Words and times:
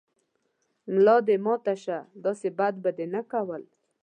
ملا 0.93 1.17
دې 1.27 1.35
ماته 1.45 1.75
شۀ، 1.83 1.97
داسې 2.23 2.47
بد 2.59 2.73
به 2.83 2.89
دې 2.97 3.05
نه 3.13 3.21
کول 3.31 3.63